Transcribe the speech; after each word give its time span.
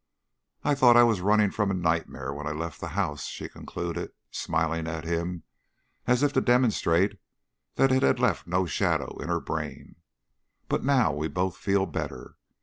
"I 0.63 0.73
thought 0.73 0.97
I 0.97 1.03
was 1.03 1.21
running 1.21 1.51
from 1.51 1.69
a 1.69 1.75
nightmare 1.75 2.33
when 2.33 2.47
I 2.47 2.53
left 2.53 2.81
the 2.81 2.87
house," 2.97 3.27
she 3.27 3.47
concluded, 3.47 4.09
smiling 4.31 4.87
at 4.87 5.03
him 5.03 5.43
as 6.07 6.23
if 6.23 6.33
to 6.33 6.41
demonstrate 6.41 7.19
that 7.75 7.91
it 7.91 8.01
had 8.01 8.19
left 8.19 8.47
no 8.47 8.65
shadow 8.65 9.15
in 9.19 9.29
her 9.29 9.39
brain; 9.39 9.97
"but 10.67 10.83
now 10.83 11.13
we 11.13 11.27
both 11.27 11.55
feel 11.55 11.85
better. 11.85 12.35